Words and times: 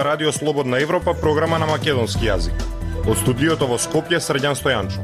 ова 0.00 0.10
Радио 0.10 0.32
Слободна 0.32 0.80
Европа, 0.80 1.14
програма 1.14 1.58
на 1.58 1.66
македонски 1.66 2.24
јазик. 2.24 2.56
Од 3.04 3.18
студиото 3.20 3.66
во 3.68 3.76
Скопје, 3.76 4.20
Срđан 4.20 4.56
Стојанчо. 4.56 5.02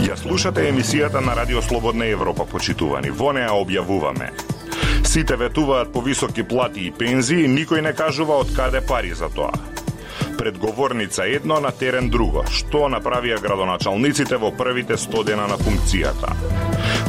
Ја 0.00 0.16
слушате 0.16 0.64
емисијата 0.70 1.20
на 1.20 1.34
Радио 1.34 1.62
Слободна 1.62 2.06
Европа, 2.06 2.46
почитувани. 2.48 3.10
Во 3.10 3.32
неа 3.36 3.52
објавуваме. 3.52 4.30
Сите 5.04 5.36
ветуваат 5.36 5.92
по 5.92 6.00
високи 6.00 6.42
плати 6.42 6.86
и 6.88 6.90
пензии, 6.90 7.44
никој 7.48 7.84
не 7.84 7.92
кажува 7.92 8.40
од 8.40 8.56
каде 8.56 8.80
пари 8.80 9.12
за 9.14 9.28
тоа 9.28 9.52
предговорница 10.42 11.22
едно 11.22 11.60
на 11.60 11.70
терен 11.70 12.08
друго, 12.10 12.42
што 12.50 12.88
направија 12.90 13.36
градоначалниците 13.38 14.40
во 14.42 14.50
првите 14.50 14.96
100 14.98 15.24
дена 15.28 15.46
на 15.46 15.54
функцијата. 15.54 16.34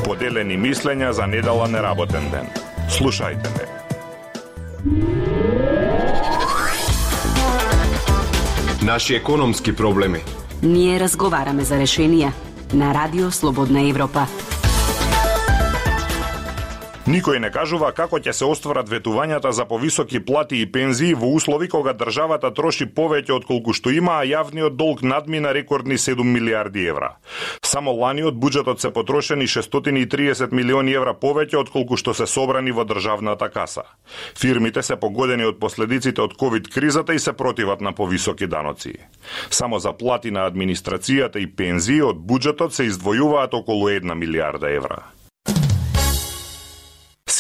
Поделени 0.06 0.58
мислења 0.58 1.12
за 1.12 1.28
недела 1.28 1.68
неработен 1.68 2.30
ден. 2.32 2.48
Слушајте 2.90 3.50
ме. 3.58 3.66
Наши 8.84 9.16
економски 9.16 9.76
проблеми. 9.76 10.20
Ние 10.62 11.00
разговараме 11.00 11.64
за 11.64 11.76
решенија 11.80 12.32
на 12.74 12.94
Радио 12.94 13.32
Слободна 13.32 13.82
Европа. 13.90 14.28
Никој 17.04 17.42
не 17.44 17.50
кажува 17.52 17.90
како 17.92 18.16
ќе 18.24 18.32
се 18.32 18.48
остварат 18.48 18.88
ветувањата 18.88 19.50
за 19.52 19.66
повисоки 19.68 20.22
плати 20.24 20.62
и 20.64 20.68
пензии 20.72 21.14
во 21.20 21.28
услови 21.36 21.68
кога 21.68 21.92
државата 22.00 22.52
троши 22.56 22.86
повеќе 22.88 23.34
од 23.36 23.44
колку 23.44 23.74
што 23.76 23.92
има, 23.92 24.14
а 24.22 24.24
јавниот 24.24 24.78
долг 24.80 25.02
надмина 25.04 25.52
рекордни 25.52 25.98
7 26.00 26.24
милиарди 26.24 26.86
евра. 26.88 27.18
Само 27.60 27.92
ланиот 27.92 28.38
буџетот 28.40 28.80
се 28.80 28.94
потрошени 28.96 29.50
630 29.52 30.56
милиони 30.56 30.96
евра 30.96 31.12
повеќе 31.12 31.60
од 31.60 31.72
колку 31.74 31.98
што 32.00 32.14
се 32.16 32.24
собрани 32.24 32.72
во 32.72 32.86
државната 32.88 33.50
каса. 33.52 33.84
Фирмите 34.40 34.80
се 34.82 34.96
погодени 34.96 35.44
од 35.44 35.60
последиците 35.60 36.22
од 36.24 36.38
ковид 36.40 36.70
кризата 36.72 37.14
и 37.14 37.20
се 37.20 37.34
противат 37.34 37.82
на 37.82 37.92
повисоки 37.92 38.48
даноци. 38.48 38.94
Само 39.50 39.80
за 39.80 39.92
плати 39.92 40.32
на 40.32 40.48
администрацијата 40.48 41.44
и 41.44 41.52
пензии 41.52 42.00
од 42.00 42.24
буџетот 42.24 42.72
се 42.72 42.88
издвојуваат 42.88 43.60
околу 43.60 43.92
1 43.92 44.16
милиарда 44.16 44.72
евра. 44.72 45.04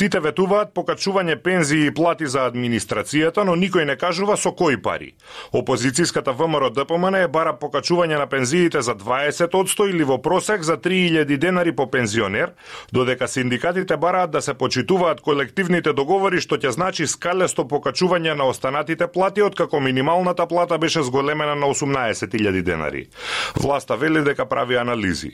Сите 0.03 0.19
ветуваат 0.19 0.73
покачување 0.75 1.37
пензии 1.39 1.85
и 1.87 1.91
плати 1.95 2.27
за 2.27 2.41
администрацијата, 2.49 3.45
но 3.47 3.53
никој 3.55 3.85
не 3.87 3.93
кажува 3.95 4.35
со 4.35 4.51
кои 4.51 4.75
пари. 4.75 5.13
Опозицијската 5.55 6.33
ВМРО 6.35 6.73
ДПМН 6.75 7.21
е 7.21 7.29
бара 7.31 7.53
покачување 7.61 8.17
на 8.19 8.25
пензиите 8.27 8.81
за 8.83 8.97
20% 8.99 9.87
или 9.87 10.03
во 10.03 10.17
просек 10.19 10.65
за 10.67 10.75
3000 10.75 11.37
денари 11.39 11.71
по 11.71 11.85
пензионер, 11.87 12.51
додека 12.91 13.27
синдикатите 13.27 13.97
бараат 13.97 14.31
да 14.31 14.41
се 14.41 14.53
почитуваат 14.53 15.21
колективните 15.21 15.93
договори 15.93 16.43
што 16.43 16.59
ќе 16.59 16.75
значи 16.75 17.07
скалесто 17.07 17.63
покачување 17.63 18.35
на 18.35 18.49
останатите 18.51 19.07
плати 19.07 19.41
од 19.41 19.55
како 19.55 19.79
минималната 19.79 20.49
плата 20.51 20.77
беше 20.77 21.03
зголемена 21.03 21.55
на 21.55 21.71
18.000 21.71 22.61
денари. 22.61 23.07
Власта 23.55 23.97
вели 23.97 24.21
дека 24.23 24.45
прави 24.45 24.75
анализи. 24.75 25.31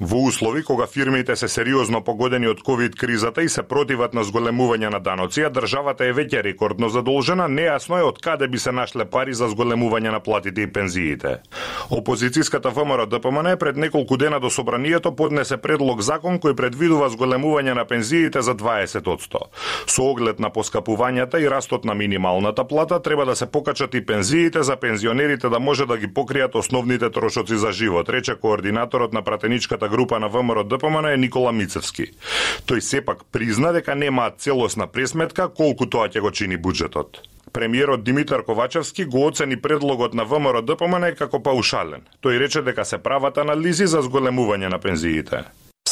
Во 0.00 0.22
услови 0.26 0.62
кога 0.62 0.86
фирмите 0.86 1.36
се 1.36 1.48
сериозно 1.48 2.02
погодени 2.04 2.48
од 2.48 2.62
ковид 2.62 2.96
кризата 2.96 3.42
и 3.42 3.48
се 3.48 3.62
противат 3.62 4.14
на 4.14 4.24
зголемување 4.24 4.90
на 4.92 5.00
даноци, 5.00 5.42
а 5.46 5.50
државата 5.50 6.06
е 6.06 6.14
веќе 6.16 6.42
рекордно 6.44 6.88
задолжена, 6.88 7.48
нејасно 7.48 7.98
е 8.00 8.06
од 8.06 8.20
каде 8.22 8.48
би 8.48 8.58
се 8.58 8.72
нашле 8.72 9.04
пари 9.04 9.34
за 9.34 9.48
зголемување 9.52 10.12
на 10.12 10.20
платите 10.20 10.62
и 10.62 10.72
пензиите. 10.72 11.40
Опозицијската 11.90 12.72
ВМРО 12.74 13.06
ДПМН 13.06 13.56
пред 13.58 13.76
неколку 13.76 14.16
дена 14.16 14.40
до 14.40 14.50
собранието 14.50 15.12
поднесе 15.16 15.56
предлог 15.56 16.02
закон 16.02 16.38
кој 16.38 16.56
предвидува 16.56 17.10
зголемување 17.10 17.74
на 17.74 17.84
пензиите 17.84 18.42
за 18.42 18.54
20%. 18.54 19.42
Со 19.86 20.02
оглед 20.02 20.40
на 20.40 20.50
поскапувањата 20.50 21.40
и 21.42 21.50
растот 21.50 21.84
на 21.84 21.94
минималната 21.94 22.64
плата 22.64 23.02
треба 23.02 23.24
да 23.24 23.36
се 23.36 23.46
покачат 23.46 23.94
и 23.94 24.06
пензиите 24.06 24.62
за 24.62 24.76
пензионерите 24.76 25.48
да 25.48 25.60
може 25.60 25.86
да 25.86 25.98
ги 25.98 26.08
покријат 26.08 26.54
основните 26.54 27.10
трошоци 27.10 27.45
за 27.54 27.72
живот, 27.72 28.08
рече 28.08 28.34
координаторот 28.34 29.12
на 29.12 29.22
пратеничката 29.22 29.88
група 29.88 30.18
на 30.20 30.28
ВМРО 30.28 30.64
ДПМН 30.64 31.06
е 31.12 31.16
Никола 31.16 31.52
Мицевски. 31.52 32.12
Тој 32.66 32.80
сепак 32.80 33.24
призна 33.32 33.72
дека 33.72 33.86
дека 33.86 33.94
немаат 33.94 34.40
целосна 34.40 34.86
пресметка 34.86 35.48
колку 35.48 35.86
тоа 35.86 36.08
ќе 36.08 36.20
го 36.20 36.30
чини 36.30 36.56
буџетот. 36.58 37.22
Премиерот 37.52 38.02
Димитар 38.04 38.42
Ковачевски 38.42 39.04
го 39.04 39.26
оцени 39.26 39.56
предлогот 39.56 40.14
на 40.14 40.24
ВМРО 40.24 40.62
ДПМН 40.62 41.14
како 41.18 41.38
паушален. 41.38 42.02
Тој 42.22 42.38
рече 42.38 42.62
дека 42.62 42.84
се 42.84 42.98
прават 42.98 43.38
анализи 43.38 43.86
за 43.86 44.02
зголемување 44.02 44.68
на 44.68 44.78
пензиите. 44.78 45.44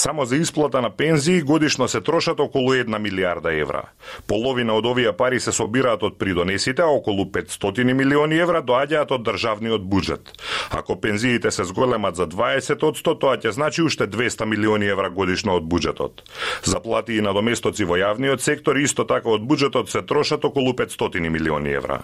Само 0.04 0.24
за 0.24 0.36
исплата 0.36 0.82
на 0.82 0.90
пензии 0.90 1.42
годишно 1.42 1.88
се 1.88 2.00
трошат 2.00 2.40
околу 2.40 2.74
1 2.74 2.98
милиарда 2.98 3.54
евра. 3.54 3.82
Половина 4.26 4.74
од 4.76 4.84
овие 4.86 5.12
пари 5.16 5.38
се 5.40 5.52
собираат 5.52 6.02
од 6.04 6.18
придонесите, 6.20 6.82
а 6.84 6.92
околу 6.92 7.24
500 7.24 7.94
милиони 7.96 8.36
евра 8.36 8.60
доаѓаат 8.60 9.14
од 9.16 9.24
државниот 9.24 9.86
буџет. 9.88 10.28
Ако 10.70 11.00
пензиите 11.00 11.50
се 11.50 11.64
зголемат 11.64 12.20
за 12.20 12.26
20%, 12.28 13.16
тоа 13.16 13.38
ќе 13.40 13.54
значи 13.56 13.80
уште 13.80 14.04
200 14.04 14.44
милиони 14.44 14.92
евра 14.92 15.08
годишно 15.08 15.56
од 15.56 15.64
буџетот. 15.64 16.20
За 16.68 16.84
плати 16.84 17.16
и 17.16 17.24
надоместоци 17.24 17.88
во 17.88 17.96
јавниот 17.96 18.44
сектор 18.44 18.76
исто 18.76 19.08
така 19.08 19.32
од 19.32 19.40
буџетот 19.40 19.88
се 19.88 20.04
трошат 20.04 20.44
околу 20.44 20.76
500 20.76 21.16
милиони 21.32 21.72
евра. 21.80 22.02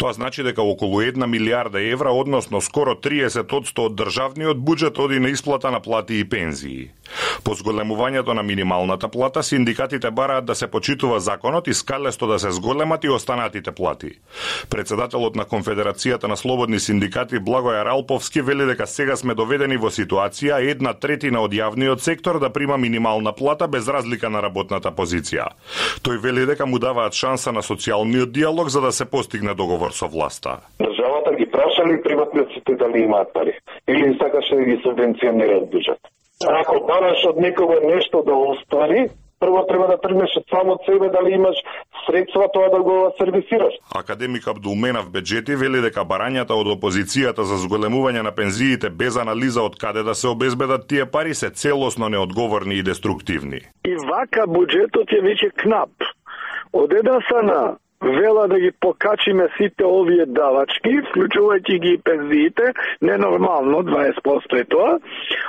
Тоа 0.00 0.16
значи 0.16 0.40
дека 0.42 0.62
околу 0.64 1.04
1 1.04 1.26
милиарда 1.26 1.84
евра, 1.84 2.16
односно 2.16 2.64
скоро 2.64 2.96
30% 2.96 3.76
од 3.76 3.92
државниот 3.92 4.56
буџет 4.56 4.96
оди 4.98 5.20
на 5.20 5.36
исплата 5.36 5.70
на 5.70 5.84
плати 5.84 6.16
и 6.20 6.24
пензии. 6.24 6.88
По 7.44 7.54
зголемувањето 7.54 8.34
на 8.34 8.42
минималната 8.42 9.08
плата, 9.08 9.42
синдикатите 9.42 10.10
бараат 10.10 10.44
да 10.44 10.54
се 10.54 10.66
почитува 10.66 11.20
законот 11.20 11.66
и 11.66 11.74
скалесто 11.74 12.26
да 12.26 12.38
се 12.38 12.50
зголемат 12.50 13.04
и 13.04 13.08
останатите 13.08 13.72
плати. 13.72 14.10
Председателот 14.70 15.36
на 15.36 15.44
Конфедерацијата 15.44 16.28
на 16.28 16.36
слободни 16.36 16.80
синдикати 16.80 17.38
Благоја 17.38 17.84
Ралповски 17.84 18.42
вели 18.42 18.66
дека 18.66 18.86
сега 18.86 19.16
сме 19.16 19.34
доведени 19.34 19.76
во 19.76 19.90
ситуација 19.90 20.60
една 20.70 20.94
третина 20.94 21.40
од 21.40 21.52
јавниот 21.52 22.02
сектор 22.02 22.40
да 22.40 22.50
прима 22.50 22.76
минимална 22.76 23.32
плата 23.32 23.68
без 23.68 23.88
разлика 23.88 24.30
на 24.30 24.42
работната 24.42 24.90
позиција. 24.90 25.48
Тој 26.02 26.20
вели 26.22 26.46
дека 26.46 26.66
му 26.66 26.78
даваат 26.78 27.14
шанса 27.14 27.52
на 27.52 27.62
социјалниот 27.62 28.32
диалог 28.32 28.68
за 28.68 28.80
да 28.80 28.92
се 28.92 29.04
постигне 29.04 29.54
договор 29.54 29.92
со 29.92 30.08
власта. 30.08 30.58
Државата 30.82 31.34
ги 31.38 31.46
прашали 31.46 32.02
приватниците 32.02 32.74
дали 32.74 33.02
имаат 33.02 33.32
пари 33.32 33.58
или 33.88 34.18
сакаше 34.18 34.54
да 34.56 34.64
ги 34.64 34.80
субвенционираат 34.82 35.70
буџет. 35.70 36.15
Ако 36.44 36.86
бараш 36.86 37.24
од 37.24 37.36
некого 37.40 37.80
нешто 37.80 38.22
да 38.22 38.34
оствари, 38.34 39.08
прво 39.40 39.64
треба 39.68 39.86
да 39.88 39.96
тргнеш 39.96 40.36
од 40.36 40.44
само 40.50 40.78
себе 40.84 41.08
дали 41.08 41.32
имаш 41.32 41.56
средства 42.06 42.48
тоа 42.52 42.68
да 42.70 42.80
го 42.82 43.14
сервисираш. 43.18 43.74
Академик 43.94 44.48
Абдулменав 44.48 45.10
Беджети 45.10 45.56
вели 45.56 45.80
дека 45.80 46.04
барањата 46.04 46.52
од 46.52 46.68
опозицијата 46.76 47.48
за 47.48 47.56
зголемување 47.64 48.22
на 48.22 48.32
пензиите 48.36 48.90
без 48.90 49.16
анализа 49.16 49.62
од 49.62 49.78
каде 49.80 50.02
да 50.02 50.14
се 50.14 50.28
обезбедат 50.28 50.88
тие 50.88 51.06
пари 51.06 51.34
се 51.34 51.50
целосно 51.50 52.08
неодговорни 52.08 52.74
и 52.74 52.82
деструктивни. 52.82 53.60
И 53.84 53.96
вака 54.04 54.44
буџетот 54.46 55.12
е 55.12 55.24
веќе 55.24 55.52
кнап. 55.62 55.90
Од 56.72 56.92
една 56.92 57.20
страна 57.24 57.76
вела 58.02 58.46
да 58.48 58.58
ги 58.60 58.72
покачиме 58.80 59.48
сите 59.56 59.84
овие 59.84 60.26
давачки, 60.26 61.00
вклучувајќи 61.10 61.78
ги 61.82 61.94
и 61.94 62.02
пензиите, 62.04 62.72
ненормално, 63.00 63.82
20% 63.82 64.60
е 64.60 64.64
тоа, 64.64 64.98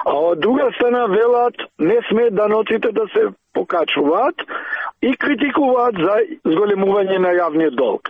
а 0.06 0.16
од 0.31 0.40
друга 0.40 0.72
страна 0.75 1.06
велат 1.06 1.56
не 1.80 2.00
сме 2.09 2.30
даноците 2.30 2.91
да 2.91 3.07
се 3.13 3.28
покачуваат 3.53 4.36
и 5.02 5.16
критикуваат 5.18 5.96
за 5.97 6.16
зголемување 6.46 7.18
на 7.19 7.33
јавниот 7.38 7.75
долг. 7.75 8.10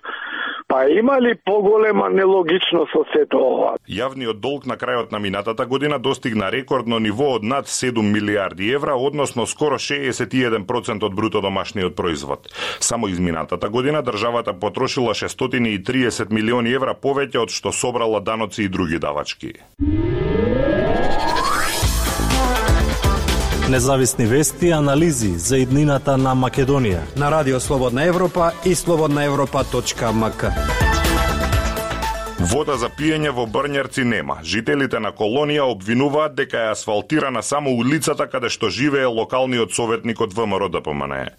Па 0.68 0.90
има 0.90 1.22
ли 1.22 1.36
поголема 1.46 2.10
нелогичност 2.10 2.92
со 2.92 3.06
сето 3.14 3.40
ова? 3.40 3.70
Јавниот 3.88 4.42
долг 4.44 4.66
на 4.68 4.76
крајот 4.76 5.14
на 5.16 5.20
минатата 5.20 5.66
година 5.66 6.00
достигна 6.00 6.50
рекордно 6.52 7.00
ниво 7.00 7.30
од 7.38 7.44
над 7.44 7.72
7 7.72 8.02
милиарди 8.02 8.74
евра, 8.76 8.98
односно 9.00 9.46
скоро 9.48 9.80
61% 9.80 11.04
од 11.08 11.16
бруто 11.16 11.42
домашниот 11.42 11.96
производ. 11.96 12.52
Само 12.80 13.08
изминатата 13.08 13.70
година 13.70 14.04
државата 14.04 14.54
потрошила 14.60 15.14
630 15.14 16.32
милиони 16.32 16.76
евра 16.76 16.94
повеќе 16.94 17.48
од 17.48 17.50
што 17.50 17.72
собрала 17.72 18.20
даноци 18.20 18.64
и 18.64 18.68
други 18.68 19.00
давачки. 19.00 19.54
Независни 23.70 24.26
вести 24.26 24.68
и 24.68 24.72
анализи 24.72 25.34
за 25.38 25.58
иднината 25.58 26.18
на 26.18 26.36
Македонија. 26.36 27.18
На 27.18 27.32
Радио 27.32 27.60
Слободна 27.60 28.04
Европа 28.04 28.52
и 28.66 28.76
слободнаевропа.мк. 28.76 30.87
Вода 32.48 32.78
за 32.80 32.88
пиење 32.88 33.34
во 33.36 33.44
Брњарци 33.44 34.06
нема. 34.08 34.38
Жителите 34.40 35.02
на 35.04 35.10
колонија 35.12 35.66
обвинуваат 35.68 36.36
дека 36.38 36.62
е 36.62 36.70
асфалтирана 36.72 37.42
само 37.44 37.74
улицата 37.76 38.24
каде 38.32 38.48
што 38.54 38.70
живее 38.72 39.10
локалниот 39.12 39.74
советник 39.76 40.22
од 40.24 40.32
ВМРО 40.38 40.70
да 40.72 40.80
ДПМН. 40.80 41.34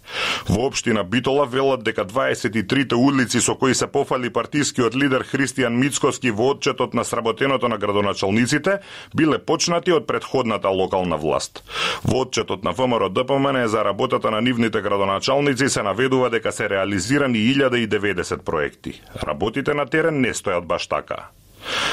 Во 0.49 0.67
општина 0.67 1.03
Битола 1.03 1.47
велат 1.49 1.81
дека 1.83 2.05
23 2.05 2.93
улици 2.93 3.41
со 3.41 3.55
кои 3.55 3.73
се 3.73 3.87
пофали 3.87 4.29
партискиот 4.29 4.95
лидер 4.95 5.25
Христијан 5.25 5.81
Мицкоски 5.81 6.29
во 6.29 6.51
отчетот 6.53 6.93
на 6.93 7.03
сработеното 7.03 7.67
на 7.67 7.77
градоначалниците 7.77 8.77
биле 9.15 9.39
почнати 9.39 9.91
од 9.91 10.05
предходната 10.05 10.69
локална 10.69 11.17
власт. 11.17 11.63
Во 12.03 12.21
отчетот 12.21 12.63
на 12.63 12.71
ВМРО 12.71 13.09
да 13.09 13.23
ДПМН 13.23 13.67
за 13.67 13.85
работата 13.85 14.31
на 14.31 14.41
нивните 14.41 14.81
градоначалници 14.81 15.69
се 15.69 15.83
наведува 15.83 16.29
дека 16.29 16.51
се 16.51 16.69
реализирани 16.69 17.39
1090 17.39 18.37
проекти. 18.37 19.01
Работите 19.23 19.73
на 19.73 19.89
терен 19.89 20.21
не 20.21 20.37
стојат 20.37 20.65
баш 20.69 20.87
така. 20.87 20.98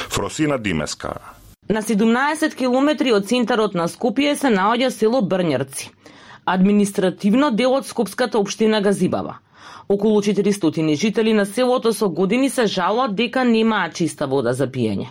Фросина 0.09 0.59
Димеска. 0.59 1.21
На 1.69 1.83
17 1.83 2.55
километри 2.55 3.13
од 3.13 3.27
центарот 3.27 3.75
на 3.75 3.89
Скопје 3.91 4.37
се 4.39 4.53
наоѓа 4.55 4.91
село 4.95 5.21
Брњарци. 5.23 5.91
Административно 6.45 7.51
дел 7.51 7.75
од 7.75 7.87
Скопската 7.87 8.39
општина 8.39 8.81
Газибава. 8.81 9.39
Околу 9.89 10.23
400 10.23 10.95
жители 10.95 11.33
на 11.33 11.47
селото 11.47 11.93
со 11.93 12.09
години 12.09 12.51
се 12.51 12.67
жалат 12.67 13.15
дека 13.15 13.45
немаат 13.45 13.95
чиста 13.95 14.27
вода 14.27 14.53
за 14.53 14.67
пиење. 14.67 15.09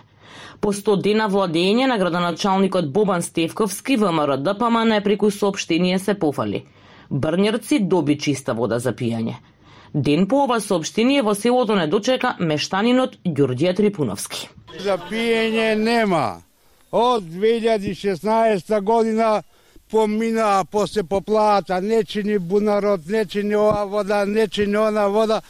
По 0.60 0.72
100 0.72 1.02
дена 1.02 1.28
владење 1.28 1.86
на 1.86 1.98
градоначалникот 1.98 2.92
Бобан 2.92 3.22
Стевковски 3.22 3.96
ВМРО 3.96 4.36
ДПМН 4.36 5.02
преку 5.04 5.30
сообштение 5.30 5.98
се 5.98 6.14
пофали. 6.14 6.64
Брњарци 7.10 7.78
доби 7.88 8.18
чиста 8.18 8.54
вода 8.54 8.78
за 8.78 8.92
пиење. 8.92 9.36
Ден 9.94 10.26
по 10.28 10.44
ова 10.44 10.60
сообштение 10.60 11.22
во 11.22 11.34
селото 11.34 11.76
не 11.76 11.86
дочека 11.86 12.36
мештанинот 12.38 13.18
Ѓурѓе 13.24 13.76
Трипуновски. 13.76 14.48
За 14.80 14.98
пиење 15.10 15.74
нема. 15.76 16.42
Од 16.92 17.24
2016 17.24 18.80
година 18.80 19.42
помина 19.90 20.64
после 20.70 21.02
поплата, 21.02 21.80
не 21.80 22.04
чини 22.04 22.38
бунарот, 22.38 23.06
не 23.06 23.24
чини 23.26 23.56
ова 23.56 23.84
вода, 23.84 24.24
не 24.24 24.48
чини 24.48 24.76
она 24.76 25.08
вода 25.08 25.42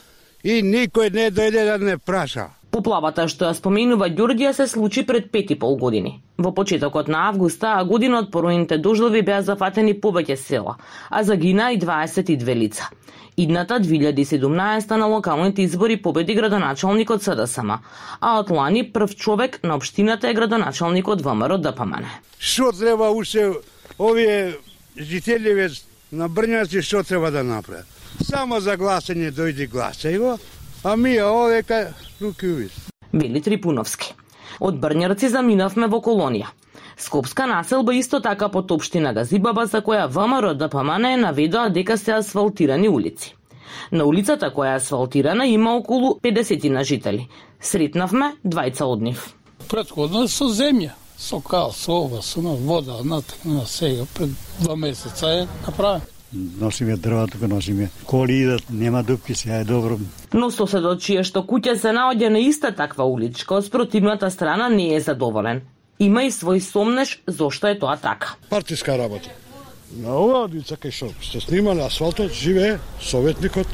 и 0.44 0.62
никој 0.62 1.10
не 1.12 1.30
дојде 1.30 1.64
да 1.64 1.78
не 1.78 1.98
праша. 1.98 2.50
Поплавата 2.76 3.24
што 3.32 3.46
ја 3.48 3.56
споменува 3.56 4.10
Ѓурѓија 4.12 4.50
се 4.52 4.66
случи 4.68 5.00
пред 5.08 5.30
пет 5.32 5.50
и 5.54 5.56
пол 5.56 5.78
години. 5.80 6.10
Во 6.36 6.50
почетокот 6.52 7.06
на 7.08 7.22
август 7.30 7.62
таа 7.62 7.84
година 7.88 8.18
од 8.20 8.26
поројните 8.34 8.76
дождови 8.84 9.22
беа 9.24 9.38
зафатени 9.46 9.94
повеќе 10.02 10.36
села, 10.36 10.74
а 11.08 11.22
загина 11.24 11.70
и 11.72 11.78
22 11.80 12.58
лица. 12.58 12.90
Идната 13.36 13.80
2017 13.80 14.92
на 14.96 15.06
локалните 15.06 15.62
избори 15.62 15.96
победи 15.96 16.34
градоначалникот 16.34 17.24
СДСМ, 17.24 17.72
а 18.20 18.38
од 18.40 18.50
лани 18.50 18.84
прв 18.92 19.16
човек 19.16 19.58
на 19.62 19.80
општината 19.80 20.28
е 20.28 20.34
градоначалникот 20.34 21.24
ВМРО 21.24 21.56
ДПМН. 21.56 22.04
Што 22.38 22.72
треба 22.76 23.08
уште 23.08 23.54
овие 23.96 24.58
жителиве 24.98 25.70
на 26.12 26.28
Брњаци 26.28 26.84
што 26.84 27.00
треба 27.02 27.30
да 27.30 27.40
направат? 27.40 27.88
Само 28.20 28.60
за 28.60 28.76
гласање 28.76 29.32
дојди 29.32 29.68
гласај 29.68 30.18
го, 30.18 30.36
а 30.86 30.96
ми 30.96 31.22
овека 31.22 31.94
руки 32.22 32.46
увис. 32.46 32.72
Вели 33.12 33.40
Трипуновски. 33.42 34.12
Од 34.60 34.76
Брњарци 34.78 35.26
заминавме 35.32 35.88
во 35.90 35.98
колонија. 35.98 36.52
Скопска 36.96 37.46
населба 37.50 37.94
исто 37.98 38.20
така 38.22 38.48
под 38.48 38.70
општина 38.70 39.12
Газибаба 39.12 39.66
за 39.66 39.82
која 39.82 40.06
ВМРО 40.06 40.54
ДПМН 40.54 41.10
е 41.10 41.16
наведоа 41.16 41.72
дека 41.74 41.98
се 41.98 42.14
асфалтирани 42.20 42.88
улици. 42.88 43.34
На 43.90 44.06
улицата 44.06 44.52
која 44.54 44.76
е 44.76 44.82
асфалтирана 44.82 45.46
има 45.46 45.74
околу 45.76 46.20
50 46.22 46.70
на 46.70 46.84
жители. 46.84 47.28
Сретнавме 47.60 48.36
двајца 48.46 48.86
од 48.86 49.02
нив. 49.02 49.34
Предходно 49.68 50.28
со 50.28 50.46
земја, 50.46 50.94
со 51.18 51.40
кал, 51.40 51.72
со 51.72 52.04
ова, 52.06 52.22
со 52.22 52.40
вода, 52.40 53.02
на, 53.02 53.22
на 53.44 53.66
сега, 53.66 54.06
пред 54.14 54.30
два 54.60 54.76
месеца 54.76 55.26
е 55.26 55.46
направен 55.66 56.00
носиме 56.32 56.96
дрва, 56.96 57.26
тука 57.26 57.48
носиме 57.48 57.90
коли 58.04 58.42
идат, 58.42 58.62
нема 58.70 59.02
дупки, 59.02 59.34
сега 59.34 59.56
е 59.56 59.64
добро. 59.64 59.98
Но 60.34 60.50
соседот 60.50 61.00
чие 61.00 61.22
што 61.24 61.44
куќа 61.46 61.76
се 61.76 61.94
наоѓа 61.94 62.28
на 62.28 62.42
иста 62.42 62.72
таква 62.72 63.04
уличка, 63.04 63.54
од 63.54 63.66
спротивната 63.66 64.30
страна 64.30 64.68
не 64.68 64.94
е 64.94 65.00
задоволен 65.00 65.62
има 65.98 66.26
и 66.26 66.30
свој 66.30 66.60
сомнеш 66.60 67.20
зошто 67.26 67.68
е 67.68 67.78
тоа 67.78 67.96
така. 67.96 68.36
Партиска 68.50 68.98
работа. 68.98 69.30
На 69.96 70.16
оваа 70.18 70.44
улица 70.44 70.76
кај 70.76 70.92
што 70.92 71.10
се 71.22 71.40
снима 71.40 71.74
на 71.74 71.86
асфалтот 71.86 72.34
живее 72.34 72.78
советникот 73.00 73.68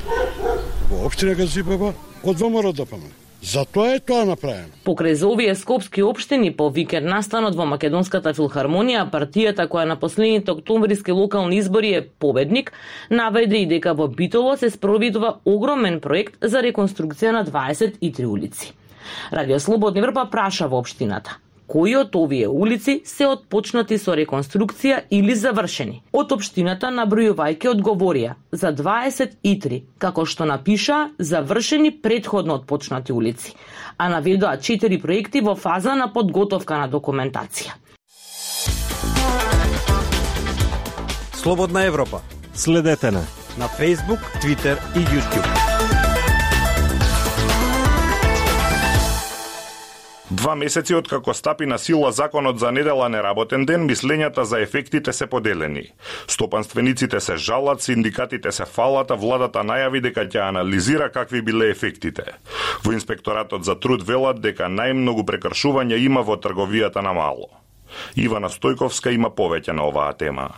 во 0.90 1.06
општина 1.06 1.34
Газибаба 1.34 1.94
од 2.22 2.38
ВМРО 2.38 2.72
ДПМ. 2.72 3.21
Затоа 3.42 3.96
е 3.96 4.00
тоа 4.00 4.22
направено. 4.22 4.70
Покрај 4.86 5.16
за 5.18 5.26
овие 5.26 5.54
скопски 5.58 6.02
општини 6.06 6.52
по 6.54 6.68
викенд 6.70 7.08
настанот 7.10 7.56
во 7.58 7.66
Македонската 7.66 8.30
филхармонија, 8.38 9.08
партијата 9.10 9.66
која 9.66 9.88
на 9.90 9.96
последните 9.98 10.54
октомвриски 10.54 11.10
локални 11.10 11.58
избори 11.58 11.90
е 11.98 12.06
победник, 12.06 12.72
наведе 13.10 13.64
и 13.64 13.66
дека 13.66 13.96
во 13.98 14.06
Битоло 14.06 14.56
се 14.56 14.70
спроведува 14.70 15.40
огромен 15.44 16.00
проект 16.00 16.38
за 16.40 16.62
реконструкција 16.62 17.34
на 17.34 17.44
23 17.44 18.24
улици. 18.24 18.74
Радио 19.32 19.58
Слободна 19.58 19.98
Европа 19.98 20.28
праша 20.30 20.68
во 20.68 20.78
општината 20.78 21.38
кои 21.66 21.96
од 21.96 22.16
овие 22.16 22.48
улици 22.48 23.00
се 23.04 23.26
отпочнати 23.26 23.98
со 23.98 24.16
реконструкција 24.16 25.02
или 25.10 25.34
завршени. 25.34 26.02
Од 26.12 26.32
општината 26.36 26.92
набројувајќи 26.92 27.70
одговорија 27.72 28.34
за 28.52 28.72
23, 28.72 29.82
како 29.98 30.26
што 30.26 30.44
напиша 30.44 31.10
завршени 31.18 31.90
предходно 32.02 32.54
отпочнати 32.60 33.12
улици, 33.12 33.54
а 33.96 34.08
наведоа 34.08 34.56
4 34.56 35.00
проекти 35.02 35.40
во 35.40 35.54
фаза 35.54 35.94
на 35.94 36.12
подготовка 36.12 36.78
на 36.78 36.88
документација. 36.88 37.78
Слободна 41.32 41.84
Европа. 41.84 42.20
Следете 42.54 43.10
на 43.10 43.24
на 43.58 43.68
Facebook, 43.68 44.20
Twitter 44.40 44.78
и 44.94 45.00
YouTube. 45.00 45.61
Два 50.32 50.54
месеци 50.56 50.94
од 50.96 51.08
како 51.10 51.34
стапи 51.36 51.66
на 51.68 51.76
сила 51.78 52.08
законот 52.16 52.56
за 52.58 52.70
недела 52.72 53.08
неработен 53.12 53.66
ден, 53.68 53.82
мислењата 53.84 54.46
за 54.48 54.62
ефектите 54.64 55.12
се 55.12 55.26
поделени. 55.26 55.82
Стопанствениците 56.26 57.20
се 57.20 57.36
жалат, 57.36 57.82
синдикатите 57.82 58.52
се 58.52 58.64
фалат, 58.64 59.10
а 59.10 59.20
владата 59.20 59.60
најави 59.60 60.00
дека 60.08 60.24
ќе 60.24 60.48
анализира 60.48 61.10
какви 61.12 61.42
биле 61.42 61.68
ефектите. 61.74 62.24
Во 62.84 62.96
инспекторатот 62.96 63.68
за 63.68 63.76
труд 63.76 64.08
велат 64.08 64.40
дека 64.40 64.72
најмногу 64.72 65.28
прекршувања 65.28 66.00
има 66.00 66.24
во 66.24 66.40
трговијата 66.40 67.04
на 67.04 67.12
мало. 67.12 67.52
Ивана 68.16 68.48
Стојковска 68.48 69.12
има 69.12 69.28
повеќе 69.28 69.76
на 69.76 69.84
оваа 69.84 70.16
тема. 70.16 70.48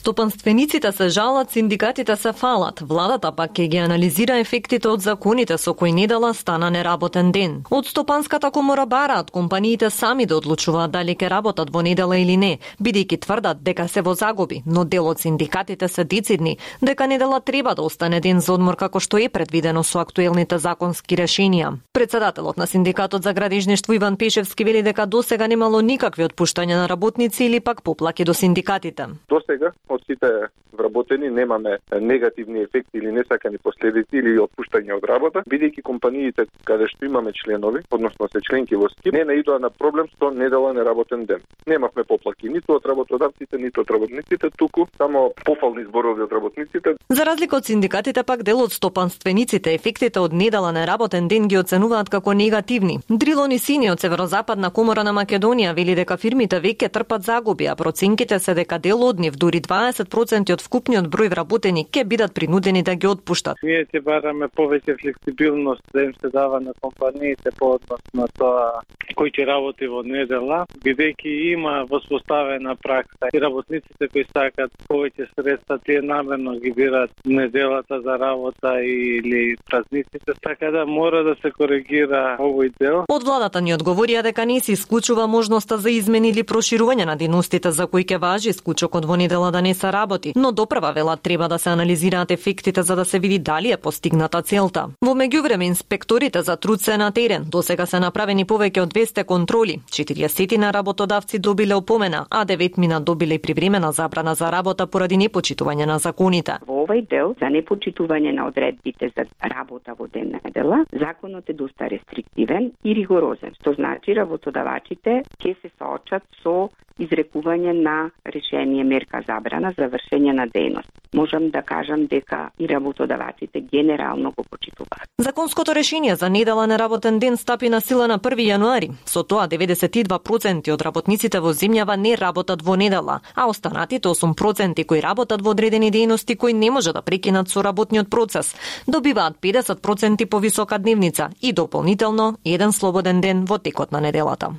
Стопанствениците 0.00 0.92
се 0.92 1.08
жалат, 1.08 1.50
синдикатите 1.50 2.16
се 2.16 2.32
фалат. 2.32 2.80
Владата 2.80 3.32
пак 3.36 3.50
ќе 3.52 3.66
ги 3.68 3.76
анализира 3.76 4.38
ефектите 4.40 4.88
од 4.88 5.02
законите 5.04 5.58
со 5.58 5.74
кои 5.76 5.92
недела 5.92 6.30
стана 6.34 6.70
неработен 6.70 7.32
ден. 7.32 7.58
Од 7.70 7.86
Стопанската 7.86 8.50
комора 8.50 8.86
бараат 8.86 9.30
компаниите 9.30 9.90
сами 9.90 10.26
да 10.26 10.38
одлучуваат 10.38 10.90
дали 10.90 11.12
ќе 11.14 11.28
работат 11.28 11.68
во 11.70 11.82
недела 11.82 12.16
или 12.16 12.36
не, 12.36 12.58
бидејќи 12.80 13.18
тврдат 13.26 13.60
дека 13.62 13.88
се 13.88 14.00
во 14.00 14.14
загуби, 14.14 14.62
но 14.66 14.84
дел 14.84 15.06
од 15.06 15.20
синдикатите 15.20 15.88
се 15.88 16.04
децидни 16.04 16.56
дека 16.80 17.06
недела 17.06 17.40
треба 17.40 17.74
да 17.74 17.82
остане 17.82 18.20
ден 18.20 18.40
за 18.40 18.54
одмор 18.54 18.76
како 18.76 19.00
што 19.00 19.18
е 19.18 19.28
предвидено 19.28 19.82
со 19.82 20.00
актуелните 20.00 20.58
законски 20.58 21.16
решенија. 21.16 21.76
Председателот 21.92 22.56
на 22.56 22.66
синдикатот 22.66 23.22
за 23.22 23.34
градежништво 23.34 23.92
Иван 23.92 24.16
Пешевски 24.16 24.64
вели 24.64 24.82
дека 24.82 25.06
досега 25.06 25.46
немало 25.46 25.80
никакви 25.80 26.24
отпуштања 26.24 26.80
на 26.80 26.88
работници 26.88 27.44
или 27.44 27.60
пак 27.60 27.82
поплаки 27.82 28.24
до 28.24 28.34
синдикатите. 28.34 29.06
Досега 29.28 29.72
од 29.88 30.02
сите 30.06 30.48
вработени 30.72 31.30
немаме 31.30 31.78
негативни 32.00 32.60
ефекти 32.60 32.98
или 32.98 33.12
несакани 33.12 33.58
последици 33.58 34.16
или 34.16 34.38
отпуштање 34.38 34.94
од 34.96 35.04
работа, 35.04 35.42
бидејќи 35.50 35.82
компаниите 35.82 36.46
каде 36.64 36.86
што 36.88 37.06
имаме 37.06 37.32
членови, 37.32 37.82
односно 37.90 38.28
се 38.32 38.40
членки 38.40 38.76
во 38.76 38.88
СКИП, 38.88 39.14
не 39.14 39.24
наидоа 39.24 39.58
на 39.58 39.70
проблем 39.70 40.06
со 40.18 40.30
недела 40.30 40.72
неработен 40.72 41.24
ден. 41.26 41.40
Немавме 41.66 42.04
поплаки 42.04 42.48
ниту 42.48 42.76
од 42.78 42.86
работодавците, 42.86 43.58
ниту 43.58 43.80
од 43.80 43.90
работниците, 43.90 44.50
туку 44.56 44.86
само 44.98 45.32
пофални 45.44 45.84
зборови 45.84 46.22
од 46.22 46.32
работниците. 46.32 46.94
За 47.08 47.24
разлика 47.24 47.56
од 47.56 47.66
синдикатите, 47.66 48.22
пак 48.22 48.42
дел 48.42 48.62
од 48.62 48.72
стопанствениците 48.72 49.74
ефектите 49.74 50.20
од 50.20 50.32
недела 50.32 50.72
неработен 50.72 51.28
ден 51.28 51.48
ги 51.48 51.58
оценуваат 51.58 52.08
како 52.08 52.32
негативни. 52.32 53.00
Дрилони 53.08 53.58
Сини 53.58 53.90
од 53.90 54.00
Северозападна 54.00 54.70
комора 54.70 55.04
на 55.04 55.12
Македонија 55.12 55.74
вели 55.74 55.94
дека 55.98 56.16
фирмите 56.16 56.60
веќе 56.60 56.88
трпат 56.88 57.26
загуби, 57.26 57.66
а 57.66 57.76
проценките 57.76 58.38
се 58.38 58.54
дека 58.54 58.78
дел 58.78 59.02
од 59.04 59.20
нив 59.20 59.36
дури 59.36 59.60
20% 59.70 60.52
од 60.52 60.64
вкупниот 60.66 61.08
број 61.12 61.30
вработени 61.34 61.86
ќе 61.86 62.04
бидат 62.12 62.34
принудени 62.34 62.82
да 62.82 62.94
ги 62.94 63.06
отпуштат. 63.06 63.62
Ние 63.62 63.86
ќе 63.86 64.02
бараме 64.02 64.50
повеќе 64.60 64.98
флексибилност 65.00 65.82
да 65.94 66.08
им 66.08 66.14
се 66.20 66.28
дава 66.28 66.60
на 66.60 66.74
компаниите 66.80 67.54
по 67.58 67.76
однос 67.76 68.02
на 68.14 68.26
тоа 68.38 68.82
кој 69.16 69.32
ќе 69.34 69.46
работи 69.46 69.88
во 69.90 70.02
недела, 70.06 70.64
бидејќи 70.84 71.32
има 71.52 71.84
воспоставена 71.90 72.76
пракса 72.80 73.30
и 73.34 73.40
работниците 73.42 74.08
кои 74.12 74.24
сакат 74.32 74.72
повеќе 74.88 75.26
средства, 75.34 75.78
тие 75.84 76.02
намерно 76.02 76.56
ги 76.60 76.72
бират 76.72 77.10
неделата 77.24 78.00
за 78.00 78.18
работа 78.18 78.74
или 78.80 79.56
празниците, 79.70 80.32
така 80.42 80.70
да 80.70 80.86
мора 80.86 81.22
да 81.24 81.34
се 81.42 81.50
коригира 81.50 82.36
овој 82.40 82.72
дел. 82.80 83.04
Од 83.08 83.26
владата 83.26 83.60
ни 83.60 83.74
одговорија 83.74 84.22
дека 84.22 84.46
не 84.46 84.60
се 84.60 84.72
исклучува 84.72 85.26
можноста 85.26 85.78
за 85.78 85.90
измени 85.90 86.30
или 86.30 86.46
проширување 86.46 87.06
на 87.06 87.16
дејностите 87.20 87.68
за 87.68 87.86
кои 87.86 88.04
ќе 88.04 88.20
важи 88.22 88.50
исклучокот 88.54 89.04
во 89.04 89.16
недела 89.20 89.50
да 89.50 89.59
Да 89.60 89.64
не 89.64 89.74
се 89.74 89.92
работи, 89.92 90.32
но 90.36 90.52
допрва 90.52 90.92
вела 90.92 91.16
треба 91.16 91.48
да 91.48 91.58
се 91.58 91.70
анализираат 91.70 92.30
ефектите 92.30 92.82
за 92.82 92.96
да 92.96 93.04
се 93.04 93.18
види 93.18 93.38
дали 93.38 93.72
е 93.72 93.76
постигната 93.76 94.42
целта. 94.42 94.86
Во 95.04 95.12
меѓувреме 95.12 95.68
инспекторите 95.68 96.42
за 96.42 96.56
труд 96.56 96.80
се 96.80 96.96
на 96.96 97.10
терен. 97.12 97.44
До 97.52 97.62
сега 97.62 97.86
се 97.86 98.00
направени 98.00 98.46
повеќе 98.46 98.80
од 98.80 98.94
200 98.94 99.24
контроли. 99.24 99.76
40 99.92 100.56
на 100.56 100.72
работодавци 100.72 101.38
добиле 101.38 101.74
опомена, 101.74 102.24
а 102.30 102.46
9 102.46 102.78
мина 102.78 103.00
добиле 103.00 103.34
и 103.34 103.38
привремена 103.38 103.92
забрана 103.92 104.34
за 104.34 104.48
работа 104.52 104.86
поради 104.86 105.20
непочитување 105.20 105.84
на 105.84 105.98
законите. 105.98 106.56
Во 106.66 106.86
овој 106.86 107.04
дел 107.10 107.36
за 107.40 107.52
непочитување 107.52 108.32
на 108.32 108.48
одредбите 108.48 109.12
за 109.16 109.28
работа 109.44 109.92
во 109.98 110.08
ден 110.08 110.40
недела, 110.44 110.86
законот 110.92 111.50
е 111.50 111.52
доста 111.52 111.90
рестриктивен 111.90 112.72
и 112.84 112.94
ригорозен, 112.94 113.52
што 113.60 113.76
значи 113.76 114.16
работодавачите 114.16 115.22
ќе 115.36 115.56
се 115.60 115.68
соочат 115.76 116.24
со 116.42 116.70
изрекување 117.00 117.72
на 117.82 118.10
решение 118.24 118.84
мерка 118.84 119.22
забрана 119.26 119.49
за 119.76 119.88
вршење 119.88 120.32
на 120.32 120.46
дејност. 120.46 120.90
Можам 121.14 121.50
да 121.50 121.62
кажам 121.62 122.06
дека 122.06 122.50
и 122.58 122.68
работодавачите 122.68 123.60
генерално 123.60 124.32
го 124.36 124.44
почитуваат. 124.50 125.08
Законското 125.18 125.74
решение 125.74 126.16
за 126.16 126.30
недела 126.30 126.66
на 126.66 126.78
работен 126.78 127.18
ден 127.18 127.36
стапи 127.36 127.68
на 127.68 127.80
сила 127.80 128.08
на 128.08 128.18
1 128.18 128.36
јануари. 128.36 128.90
Со 129.04 129.22
тоа 129.22 129.48
92% 129.48 130.72
од 130.72 130.82
работниците 130.82 131.40
во 131.40 131.52
земјава 131.52 131.96
не 131.96 132.16
работат 132.16 132.62
во 132.62 132.76
недела, 132.76 133.20
а 133.34 133.48
останатите 133.48 134.08
8% 134.08 134.84
кои 134.86 135.02
работат 135.02 135.42
во 135.42 135.50
одредени 135.50 135.90
дејности 135.90 136.36
кои 136.36 136.52
не 136.52 136.70
може 136.70 136.92
да 136.92 137.02
прекинат 137.02 137.48
со 137.48 137.62
работниот 137.62 138.10
процес, 138.10 138.54
добиваат 138.86 139.36
50% 139.42 140.26
повисока 140.26 140.78
дневница 140.78 141.30
и 141.42 141.52
дополнително 141.52 142.36
еден 142.44 142.72
слободен 142.72 143.20
ден 143.20 143.44
во 143.44 143.58
текот 143.58 143.92
на 143.92 144.00
неделата. 144.00 144.54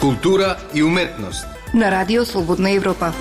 Култура 0.00 0.56
и 0.74 0.82
уметност. 0.82 1.46
На 1.74 1.90
Радио 1.90 2.24
Слободна 2.24 2.70
Европа. 2.70 3.12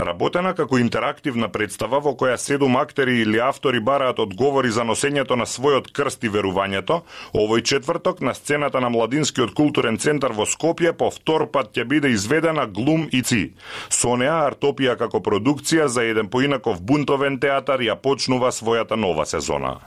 Работена 0.00 0.50
како 0.54 0.80
интерактивна 0.82 1.46
представа 1.48 2.00
во 2.02 2.16
која 2.18 2.34
седум 2.34 2.74
актери 2.76 3.20
или 3.22 3.38
автори 3.38 3.78
бараат 3.80 4.18
одговори 4.18 4.72
за 4.74 4.82
носењето 4.82 5.38
на 5.38 5.46
својот 5.46 5.92
крст 5.94 6.26
и 6.26 6.30
верувањето, 6.36 7.04
овој 7.34 7.62
четврток 7.62 8.18
на 8.20 8.34
сцената 8.34 8.80
на 8.82 8.90
Младинскиот 8.90 9.54
културен 9.54 9.98
центар 10.02 10.34
во 10.34 10.42
Скопје 10.42 10.90
по 10.92 11.12
втор 11.14 11.46
пат 11.54 11.70
ќе 11.70 11.86
биде 11.86 12.10
изведена 12.10 12.66
Глум 12.66 13.06
и 13.12 13.22
Ци. 13.22 13.52
Со 13.90 14.16
неа 14.18 14.40
Артопија 14.48 14.98
како 14.98 15.22
продукција 15.22 15.86
за 15.86 16.02
еден 16.02 16.26
поинаков 16.26 16.82
бунтовен 16.82 17.38
театар 17.38 17.78
ја 17.78 17.94
почнува 17.94 18.50
својата 18.50 18.98
нова 18.98 19.22
сезона. 19.22 19.78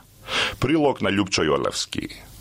Прилог 0.60 1.04
на 1.04 1.12
Љупчо 1.12 1.44
Јолевски 1.44 2.37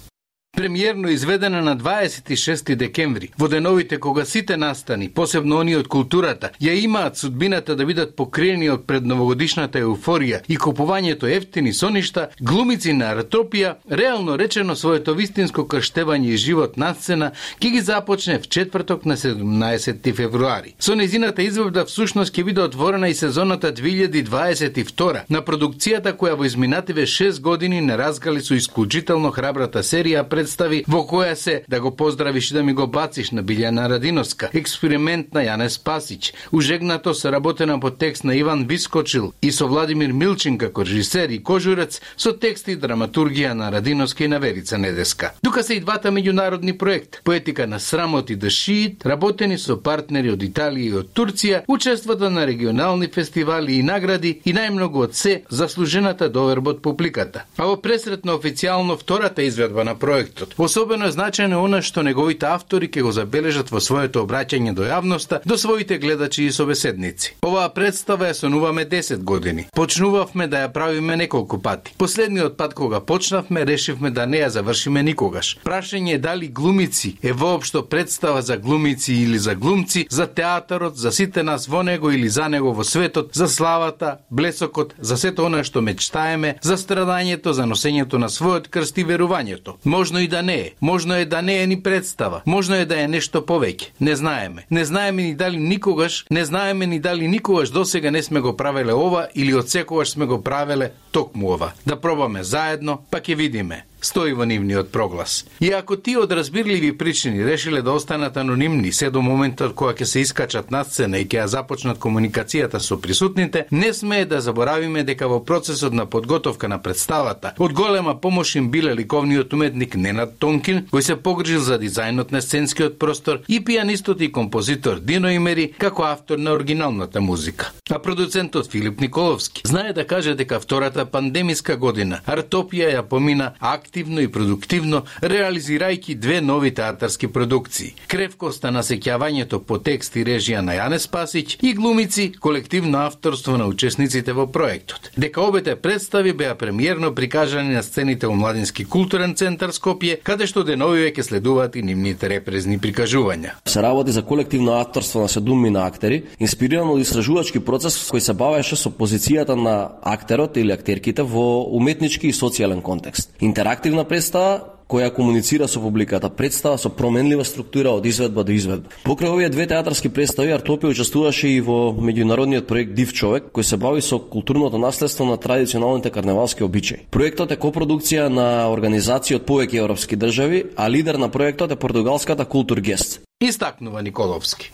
премиерно 0.57 1.09
изведена 1.09 1.61
на 1.61 1.77
26 1.77 2.75
декември, 2.75 3.29
во 3.37 3.47
деновите 3.47 3.99
кога 3.99 4.25
сите 4.25 4.57
настани, 4.57 5.09
посебно 5.09 5.59
они 5.61 5.75
од 5.77 5.87
културата, 5.87 6.49
ја 6.57 6.73
имаат 6.81 7.17
судбината 7.17 7.75
да 7.75 7.85
бидат 7.85 8.15
покриени 8.15 8.69
од 8.73 8.87
предновогодишната 8.89 9.77
еуфорија 9.85 10.39
и 10.49 10.57
купувањето 10.57 11.29
ефтини 11.29 11.73
соништа, 11.73 12.29
глумици 12.41 12.93
на 12.93 13.11
Аратопија, 13.13 13.75
реално 13.91 14.37
речено 14.37 14.75
своето 14.75 15.13
вистинско 15.13 15.67
крштевање 15.67 16.33
и 16.33 16.37
живот 16.37 16.77
на 16.77 16.95
сцена, 16.95 17.31
ќе 17.61 17.71
ги 17.75 17.81
започне 17.81 18.39
в 18.39 18.49
четврток 18.49 19.05
на 19.05 19.17
17 19.17 20.15
февруари. 20.15 20.73
Со 20.79 20.95
незината 20.95 21.45
изведба 21.45 21.85
всушност 21.85 22.33
ќе 22.33 22.43
биде 22.43 22.65
отворена 22.65 23.09
и 23.09 23.13
сезоната 23.13 23.69
2022 23.73 25.29
на 25.29 25.45
продукцијата 25.45 26.17
која 26.17 26.33
во 26.33 26.49
изминативе 26.49 27.05
6 27.05 27.41
години 27.41 27.81
не 27.81 27.97
разгали 27.97 28.41
со 28.41 28.57
исклучително 28.57 29.29
храбрата 29.31 29.85
серија 29.85 30.25
пред 30.25 30.46
представи 30.47 30.85
во 30.87 31.01
која 31.03 31.33
се 31.35 31.53
да 31.67 31.81
го 31.83 31.91
поздравиш 31.91 32.51
и 32.51 32.53
да 32.53 32.63
ми 32.63 32.73
го 32.73 32.87
бациш 32.87 33.31
на 33.35 33.43
Билјана 33.43 33.89
Радиновска, 33.89 34.47
експеримент 34.53 35.33
на 35.33 35.41
Јане 35.43 35.67
Спасич, 35.67 36.33
ужегнато 36.51 37.13
се 37.13 37.31
работена 37.31 37.79
по 37.79 37.91
текст 37.91 38.23
на 38.23 38.35
Иван 38.35 38.65
Вискочил 38.67 39.33
и 39.41 39.51
со 39.51 39.67
Владимир 39.67 40.13
Милчин 40.13 40.57
како 40.57 40.85
режисер 40.85 41.29
и 41.29 41.43
кожурец 41.43 41.99
со 42.15 42.31
текст 42.31 42.67
и 42.67 42.77
драматургија 42.77 43.51
на 43.53 43.71
Радиновска 43.71 44.23
и 44.23 44.27
на 44.27 44.39
Верица 44.39 44.77
Недеска. 44.77 45.33
Тука 45.43 45.63
се 45.63 45.73
и 45.73 45.79
двата 45.79 46.11
меѓународни 46.11 46.77
проект, 46.77 47.19
поетика 47.23 47.67
на 47.67 47.79
срамот 47.79 48.29
и 48.29 48.35
да 48.35 48.49
шиит, 48.49 49.05
работени 49.05 49.57
со 49.57 49.75
партнери 49.75 50.31
од 50.31 50.47
Италија 50.47 50.87
и 50.87 50.95
од 51.03 51.11
Турција, 51.11 51.63
учествата 51.67 52.29
на 52.29 52.47
регионални 52.47 53.07
фестивали 53.07 53.75
и 53.75 53.83
награди 53.83 54.39
и 54.45 54.55
најмногу 54.55 55.03
од 55.09 55.15
се 55.15 55.41
заслужената 55.49 56.29
доверба 56.29 56.77
од 56.77 56.81
публиката. 56.81 57.43
А 57.57 57.67
во 57.67 57.75
пресрет 57.75 58.23
на 58.25 58.39
официјално 58.39 58.95
втората 58.95 59.43
изведба 59.43 59.83
на 59.83 59.99
проект 59.99 60.36
светот. 60.37 60.55
Особено 60.57 61.07
е 61.07 61.11
значајно 61.11 61.63
она 61.63 61.81
што 61.81 62.03
неговите 62.03 62.45
автори 62.45 62.87
ќе 62.87 63.01
го 63.01 63.11
забележат 63.11 63.71
во 63.71 63.79
своето 63.79 64.23
обраќање 64.25 64.73
до 64.73 64.83
јавноста, 64.83 65.41
до 65.45 65.57
своите 65.57 65.97
гледачи 65.97 66.45
и 66.45 66.51
собеседници. 66.51 67.35
Оваа 67.41 67.69
представа 67.73 68.29
ја 68.29 68.33
сонуваме 68.33 68.85
10 68.85 69.23
години. 69.23 69.67
Почнувавме 69.73 70.47
да 70.47 70.65
ја 70.65 70.71
правиме 70.73 71.17
неколку 71.17 71.61
пати. 71.61 71.93
Последниот 71.97 72.57
пат 72.57 72.73
кога 72.73 72.99
почнавме, 72.99 73.65
решивме 73.65 74.11
да 74.11 74.25
не 74.25 74.37
ја 74.37 74.49
завршиме 74.49 75.03
никогаш. 75.03 75.57
Прашање 75.63 76.15
е 76.15 76.17
дали 76.17 76.47
глумици 76.47 77.17
е 77.23 77.33
воопшто 77.33 77.85
представа 77.85 78.41
за 78.41 78.57
глумици 78.57 79.13
или 79.13 79.39
за 79.39 79.55
глумци, 79.55 80.07
за 80.09 80.27
театарот, 80.27 80.97
за 80.97 81.11
сите 81.11 81.43
нас 81.43 81.67
во 81.67 81.83
него 81.83 82.11
или 82.11 82.29
за 82.29 82.49
него 82.49 82.73
во 82.73 82.83
светот, 82.83 83.31
за 83.33 83.47
славата, 83.47 84.17
блесокот, 84.29 84.95
за 84.99 85.17
сето 85.17 85.45
она 85.45 85.63
што 85.63 85.81
мечтаеме, 85.81 86.57
за 86.61 86.77
страдањето, 86.77 87.51
за 87.51 87.65
носењето 87.65 88.17
на 88.17 88.29
својот 88.29 88.67
крст 88.67 88.97
и 88.97 89.05
верувањето. 89.05 89.77
Можно 89.83 90.19
и 90.19 90.26
и 90.27 90.29
да 90.29 90.43
не 90.43 90.55
е. 90.55 90.71
Можно 90.81 91.15
е 91.15 91.25
да 91.25 91.41
не 91.41 91.63
е 91.63 91.67
ни 91.67 91.83
представа. 91.83 92.41
Можно 92.45 92.75
е 92.75 92.85
да 92.85 92.99
е 92.99 93.07
нешто 93.07 93.41
повеќе. 93.41 93.95
Не 94.01 94.15
знаеме. 94.15 94.65
Не 94.71 94.85
знаеме 94.85 95.23
ни 95.23 95.35
дали 95.35 95.57
никогаш, 95.57 96.25
не 96.31 96.45
знаеме 96.45 96.87
ни 96.87 96.99
дали 96.99 97.27
никогаш 97.27 97.69
досега 97.69 98.11
не 98.11 98.23
сме 98.23 98.39
го 98.39 98.57
правеле 98.57 98.93
ова 98.93 99.27
или 99.35 99.55
од 99.55 99.69
секогаш 99.69 100.09
сме 100.09 100.25
го 100.25 100.41
правеле 100.43 100.91
токму 101.11 101.53
ова. 101.55 101.71
Да 101.85 101.95
пробаме 101.95 102.43
заедно, 102.43 102.99
па 103.11 103.23
ќе 103.23 103.35
видиме 103.35 103.85
стои 104.01 104.33
во 104.33 104.45
нивниот 104.45 104.91
проглас. 104.91 105.45
И 105.59 105.71
ако 105.71 105.97
ти 105.97 106.17
од 106.17 106.31
разбирливи 106.31 106.97
причини 106.97 107.45
решиле 107.45 107.81
да 107.81 107.91
останат 107.91 108.37
анонимни 108.37 108.91
се 108.91 109.09
до 109.09 109.21
моментот 109.21 109.73
кога 109.75 109.93
ќе 109.93 110.03
се 110.03 110.19
искачат 110.19 110.71
на 110.71 110.83
сцена 110.83 111.17
и 111.17 111.25
ќе 111.25 111.43
ја 111.43 111.45
започнат 111.45 111.99
комуникацијата 111.99 112.79
со 112.79 112.97
присутните, 113.01 113.65
не 113.71 113.93
смее 113.93 114.25
да 114.25 114.41
заборавиме 114.41 115.03
дека 115.03 115.27
во 115.27 115.39
процесот 115.45 115.93
на 115.93 116.05
подготовка 116.05 116.67
на 116.67 116.81
представата 116.81 117.53
од 117.57 117.73
голема 117.73 118.15
помош 118.21 118.55
им 118.55 118.69
биле 118.71 118.95
ликовниот 118.95 119.53
уметник 119.53 119.95
Ненад 119.95 120.37
Тонкин, 120.39 120.85
кој 120.91 121.01
се 121.01 121.15
погрижил 121.15 121.61
за 121.61 121.79
дизајнот 121.79 122.31
на 122.31 122.41
сценскиот 122.41 122.99
простор 122.99 123.41
и 123.47 123.63
пианистот 123.63 124.21
и 124.21 124.31
композитор 124.31 124.99
Дино 124.99 125.31
Имери 125.31 125.71
како 125.77 126.03
автор 126.03 126.37
на 126.37 126.53
оригиналната 126.53 127.21
музика. 127.21 127.71
А 127.89 127.99
продуцентот 127.99 128.71
Филип 128.71 128.99
Николовски 129.01 129.61
знае 129.65 129.93
да 129.93 130.07
каже 130.07 130.35
дека 130.35 130.59
втората 130.59 131.05
пандемиска 131.05 131.77
година 131.77 132.21
Артопија 132.27 132.93
ја 132.93 133.01
помина 133.01 133.53
активно 133.87 134.19
и 134.19 134.27
продуктивно, 134.27 135.05
реализирајќи 135.23 136.17
две 136.19 136.41
нови 136.41 136.73
театарски 136.75 137.29
продукции. 137.31 137.93
Кревкоста 138.11 138.71
на 138.71 138.83
сеќавањето 138.83 139.61
по 139.63 139.77
текст 139.79 140.15
и 140.19 140.25
режија 140.27 140.59
на 140.59 140.75
Јане 140.75 140.99
Спасиќ 140.99 141.55
и 141.63 141.71
глумици, 141.73 142.33
колективно 142.39 143.05
авторство 143.05 143.55
на 143.57 143.67
учесниците 143.71 144.33
во 144.33 144.47
проектот. 144.51 145.11
Дека 145.17 145.41
обете 145.41 145.75
представи 145.75 146.33
беа 146.33 146.55
премиерно 146.55 147.13
прикажани 147.15 147.73
на 147.73 147.83
сцените 147.83 148.27
во 148.27 148.35
Младински 148.35 148.83
културен 148.85 149.35
центар 149.35 149.71
Скопје, 149.71 150.19
каде 150.23 150.49
што 150.51 150.65
деновиве 150.67 151.13
ќе 151.15 151.23
следуваат 151.23 151.79
и 151.79 151.85
нивните 151.87 152.27
репрезни 152.27 152.75
прикажувања. 152.79 153.55
Се 153.65 153.81
работи 153.81 154.11
за 154.11 154.21
колективно 154.21 154.75
авторство 154.81 155.23
на 155.23 155.31
седумми 155.31 155.69
на 155.69 155.87
актери, 155.87 156.25
инспирирано 156.39 156.97
од 156.97 157.05
истражувачки 157.07 157.63
процес 157.63 157.95
кој 158.11 158.19
се 158.19 158.35
бавеше 158.35 158.75
со 158.75 158.91
позицијата 158.91 159.55
на 159.55 159.95
актерот 160.03 160.57
или 160.57 160.75
актерките 160.75 161.23
во 161.23 161.63
уметнички 161.71 162.27
и 162.27 162.35
социјален 162.35 162.83
контекст. 162.83 163.31
Интерактивна 163.77 164.07
представа 164.09 164.61
која 164.89 165.11
комуницира 165.13 165.67
со 165.69 165.77
публиката, 165.77 166.31
представа 166.33 166.79
со 166.81 166.89
променлива 166.89 167.43
структура 167.45 167.91
од 167.93 168.07
изведба 168.09 168.41
до 168.43 168.55
изведба. 168.55 168.89
Покрај 169.05 169.29
овие 169.29 169.49
две 169.53 169.67
театарски 169.69 170.09
представи 170.09 170.55
Артопи 170.55 170.89
учествуваше 170.89 171.51
и 171.51 171.59
во 171.61 171.93
меѓународниот 171.93 172.65
проект 172.65 172.95
Див 172.97 173.13
човек, 173.13 173.51
кој 173.53 173.61
се 173.61 173.77
бави 173.77 174.01
со 174.01 174.17
културното 174.17 174.81
наследство 174.81 175.29
на 175.29 175.37
традиционалните 175.37 176.09
карневалски 176.09 176.65
обичаи. 176.65 177.05
Проектот 177.11 177.53
е 177.53 177.59
копродукција 177.61 178.33
на 178.33 178.65
организации 178.73 179.37
од 179.37 179.45
повеќе 179.45 179.83
европски 179.83 180.17
држави, 180.17 180.63
а 180.75 180.89
лидер 180.89 181.21
на 181.21 181.29
проектот 181.29 181.71
е 181.71 181.77
португалската 181.77 182.49
Култургест. 182.49 183.21
Истакнува 183.41 184.01
Николовски. 184.01 184.73